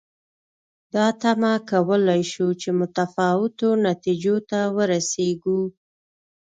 [0.93, 5.61] دا تمه کولای شو چې متفاوتو نتیجو ته ورسېږو.